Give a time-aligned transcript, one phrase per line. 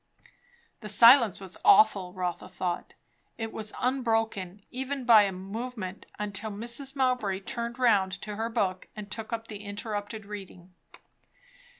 [0.79, 2.95] The silence was awful, Rotha thought.
[3.37, 6.95] It was unbroken, even by a movement, until Mrs.
[6.95, 10.73] Mowbray turned round to her book and took up the interrupted reading.